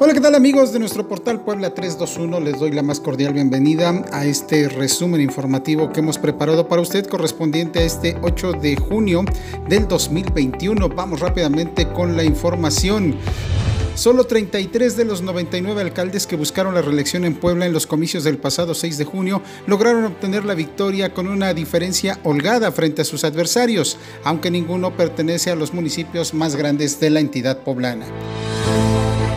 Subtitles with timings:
[0.00, 2.40] Hola, ¿qué tal amigos de nuestro portal Puebla 321?
[2.40, 7.06] Les doy la más cordial bienvenida a este resumen informativo que hemos preparado para usted
[7.06, 9.24] correspondiente a este 8 de junio
[9.68, 10.88] del 2021.
[10.88, 13.14] Vamos rápidamente con la información.
[13.94, 18.24] Solo 33 de los 99 alcaldes que buscaron la reelección en Puebla en los comicios
[18.24, 23.04] del pasado 6 de junio lograron obtener la victoria con una diferencia holgada frente a
[23.04, 28.06] sus adversarios, aunque ninguno pertenece a los municipios más grandes de la entidad poblana.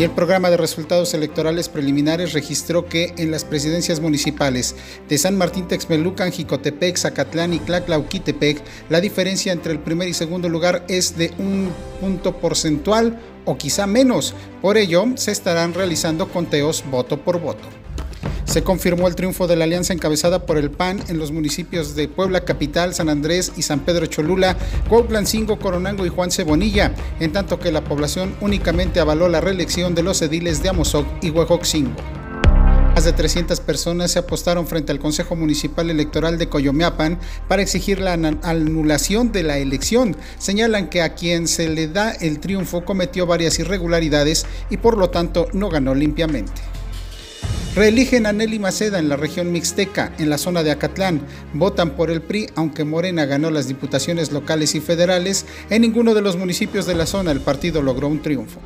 [0.00, 4.74] Y el programa de resultados electorales preliminares registró que en las presidencias municipales
[5.10, 10.48] de San Martín Texmelucan, Jicotepec, Zacatlán y Tlaclauquitepec, la diferencia entre el primer y segundo
[10.48, 14.34] lugar es de un punto porcentual o quizá menos.
[14.62, 17.68] Por ello, se estarán realizando conteos voto por voto.
[18.50, 22.08] Se confirmó el triunfo de la alianza encabezada por el PAN en los municipios de
[22.08, 27.60] Puebla Capital, San Andrés y San Pedro Cholula, Cuautlancingo, Coronango y Juan Cebonilla, en tanto
[27.60, 31.94] que la población únicamente avaló la reelección de los ediles de Amozoc y Huejoxingo.
[32.92, 38.00] Más de 300 personas se apostaron frente al Consejo Municipal Electoral de Coyomeapan para exigir
[38.00, 40.16] la anulación de la elección.
[40.38, 45.08] Señalan que a quien se le da el triunfo cometió varias irregularidades y por lo
[45.08, 46.69] tanto no ganó limpiamente.
[47.76, 51.22] Reeligen a Nelly Maceda en la región mixteca, en la zona de Acatlán.
[51.54, 55.46] Votan por el PRI, aunque Morena ganó las diputaciones locales y federales.
[55.70, 58.58] En ninguno de los municipios de la zona el partido logró un triunfo.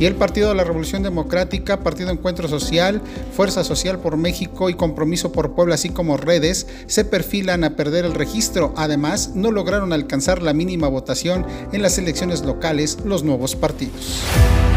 [0.00, 3.00] Y el Partido de la Revolución Democrática, Partido Encuentro Social,
[3.36, 8.04] Fuerza Social por México y Compromiso por Puebla, así como redes, se perfilan a perder
[8.04, 8.74] el registro.
[8.76, 14.24] Además, no lograron alcanzar la mínima votación en las elecciones locales los nuevos partidos.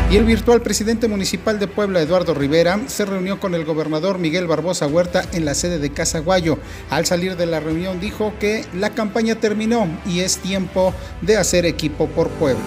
[0.09, 4.47] Y el virtual presidente municipal de Puebla, Eduardo Rivera, se reunió con el gobernador Miguel
[4.47, 6.59] Barbosa Huerta en la sede de Casaguayo.
[6.89, 11.65] Al salir de la reunión dijo que la campaña terminó y es tiempo de hacer
[11.65, 12.63] equipo por Puebla.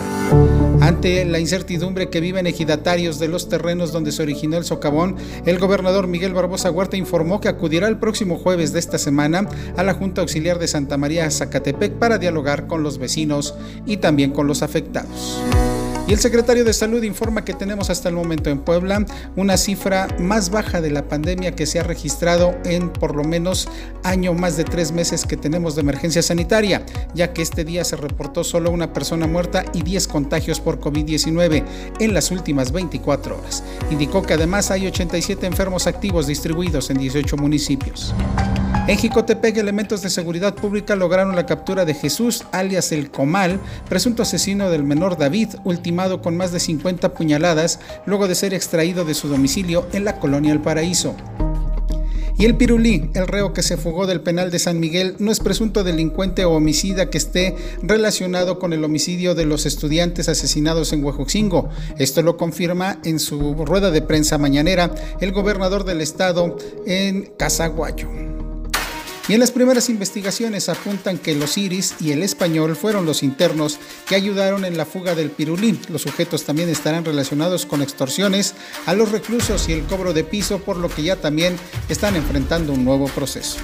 [0.82, 5.58] Ante la incertidumbre que viven ejidatarios de los terrenos donde se originó el socavón, el
[5.58, 9.48] gobernador Miguel Barbosa Huerta informó que acudirá el próximo jueves de esta semana
[9.78, 13.54] a la Junta Auxiliar de Santa María Zacatepec para dialogar con los vecinos
[13.86, 15.40] y también con los afectados.
[16.10, 19.06] Y el secretario de Salud informa que tenemos hasta el momento en Puebla
[19.36, 23.68] una cifra más baja de la pandemia que se ha registrado en por lo menos
[24.02, 26.84] año más de tres meses que tenemos de emergencia sanitaria,
[27.14, 31.64] ya que este día se reportó solo una persona muerta y 10 contagios por COVID-19
[32.00, 33.62] en las últimas 24 horas.
[33.92, 38.12] Indicó que además hay 87 enfermos activos distribuidos en 18 municipios.
[38.86, 44.22] En Jicotepec, elementos de seguridad pública lograron la captura de Jesús, alias el Comal, presunto
[44.22, 49.14] asesino del menor David, ultimado con más de 50 puñaladas luego de ser extraído de
[49.14, 51.14] su domicilio en la colonia El Paraíso.
[52.40, 55.40] Y el Pirulí, el reo que se fugó del penal de San Miguel, no es
[55.40, 61.04] presunto delincuente o homicida que esté relacionado con el homicidio de los estudiantes asesinados en
[61.04, 61.68] Huejoxingo.
[61.98, 68.29] Esto lo confirma en su rueda de prensa mañanera el gobernador del estado en Casaguayo.
[69.28, 73.78] Y en las primeras investigaciones apuntan que los iris y el español fueron los internos
[74.08, 75.80] que ayudaron en la fuga del pirulí.
[75.88, 78.54] Los sujetos también estarán relacionados con extorsiones
[78.86, 81.56] a los reclusos y el cobro de piso, por lo que ya también
[81.88, 83.58] están enfrentando un nuevo proceso.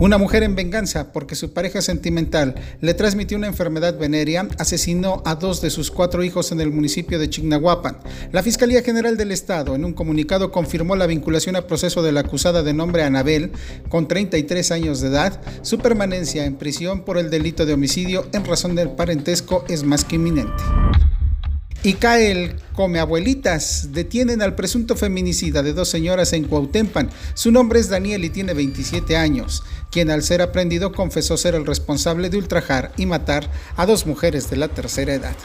[0.00, 5.34] Una mujer en venganza porque su pareja sentimental le transmitió una enfermedad venérea asesinó a
[5.34, 7.98] dos de sus cuatro hijos en el municipio de Chignahuapan.
[8.30, 12.20] La Fiscalía General del Estado en un comunicado confirmó la vinculación a proceso de la
[12.20, 13.50] acusada de nombre Anabel,
[13.88, 15.40] con 33 años de edad.
[15.62, 20.04] Su permanencia en prisión por el delito de homicidio en razón del parentesco es más
[20.04, 20.62] que inminente.
[21.82, 23.88] Y cae el come abuelitas.
[23.92, 27.10] Detienen al presunto feminicida de dos señoras en Cuautempan.
[27.34, 31.66] Su nombre es Daniel y tiene 27 años, quien al ser aprendido confesó ser el
[31.66, 35.36] responsable de ultrajar y matar a dos mujeres de la tercera edad.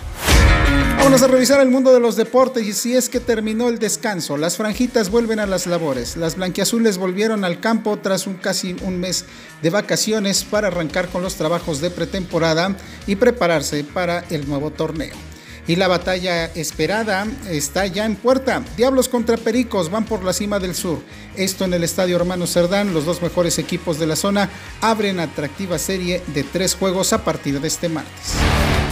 [0.98, 4.38] Vamos a revisar el mundo de los deportes y si es que terminó el descanso,
[4.38, 6.18] las franjitas vuelven a las labores.
[6.18, 9.26] Las blanquiazules volvieron al campo tras un casi un mes
[9.62, 15.33] de vacaciones para arrancar con los trabajos de pretemporada y prepararse para el nuevo torneo
[15.68, 18.64] y la batalla esperada está ya en puerta.
[18.76, 21.00] Diablos contra Pericos van por la cima del sur.
[21.36, 22.94] Esto en el Estadio Hermano Cerdán.
[22.94, 24.50] Los dos mejores equipos de la zona
[24.82, 28.34] abren atractiva serie de tres juegos a partir de este martes.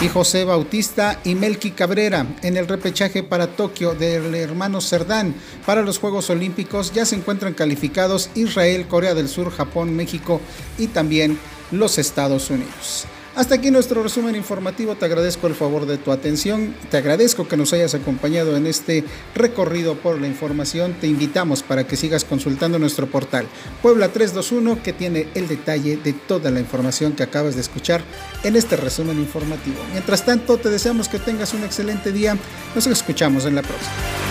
[0.02, 5.36] Y José Bautista y Melqui Cabrera en el repechaje para Tokio del hermano Cerdán
[5.66, 10.42] para los Juegos Olímpicos ya se encuentran calificados Israel, Corea del Sur, Japón, México
[10.80, 11.38] y también
[11.72, 13.06] los Estados Unidos.
[13.34, 14.96] Hasta aquí nuestro resumen informativo.
[14.96, 16.76] Te agradezco el favor de tu atención.
[16.90, 19.06] Te agradezco que nos hayas acompañado en este
[19.36, 20.94] recorrido por la información.
[21.00, 23.48] Te invitamos para que sigas consultando nuestro portal
[23.82, 28.02] Puebla 321 que tiene el detalle de toda la información que acabas de escuchar
[28.44, 29.78] en este resumen informativo.
[29.94, 32.38] Mientras tanto, te deseamos que tengas un excelente día.
[32.76, 34.31] Nos escuchamos en la próxima.